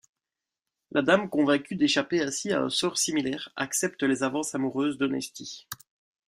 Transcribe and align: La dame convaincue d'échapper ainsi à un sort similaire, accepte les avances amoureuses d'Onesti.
La 0.89 1.03
dame 1.03 1.29
convaincue 1.29 1.75
d'échapper 1.75 2.23
ainsi 2.23 2.51
à 2.51 2.59
un 2.63 2.71
sort 2.71 2.97
similaire, 2.97 3.49
accepte 3.55 4.01
les 4.01 4.23
avances 4.23 4.55
amoureuses 4.55 4.97
d'Onesti. 4.97 5.67